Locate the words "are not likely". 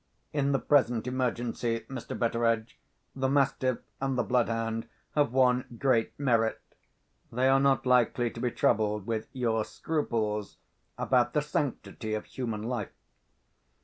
7.47-8.31